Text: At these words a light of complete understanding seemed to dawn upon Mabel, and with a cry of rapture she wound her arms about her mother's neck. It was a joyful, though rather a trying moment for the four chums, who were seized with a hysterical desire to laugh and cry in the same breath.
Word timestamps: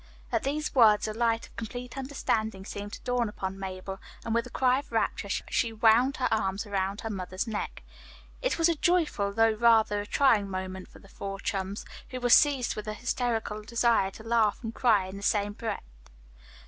At 0.31 0.41
these 0.41 0.73
words 0.73 1.07
a 1.07 1.13
light 1.13 1.45
of 1.45 1.55
complete 1.55 1.95
understanding 1.95 2.65
seemed 2.65 2.93
to 2.93 3.01
dawn 3.01 3.29
upon 3.29 3.59
Mabel, 3.59 3.99
and 4.25 4.33
with 4.33 4.47
a 4.47 4.49
cry 4.49 4.79
of 4.79 4.91
rapture 4.91 5.29
she 5.29 5.71
wound 5.71 6.17
her 6.17 6.27
arms 6.33 6.65
about 6.65 7.01
her 7.01 7.09
mother's 7.11 7.45
neck. 7.45 7.83
It 8.41 8.57
was 8.57 8.67
a 8.67 8.73
joyful, 8.73 9.31
though 9.31 9.51
rather 9.53 10.01
a 10.01 10.07
trying 10.07 10.49
moment 10.49 10.87
for 10.87 10.97
the 10.97 11.07
four 11.07 11.39
chums, 11.39 11.85
who 12.09 12.19
were 12.19 12.31
seized 12.31 12.75
with 12.75 12.87
a 12.87 12.95
hysterical 12.95 13.61
desire 13.61 14.09
to 14.09 14.23
laugh 14.23 14.63
and 14.63 14.73
cry 14.73 15.05
in 15.05 15.17
the 15.17 15.21
same 15.21 15.53
breath. 15.53 15.85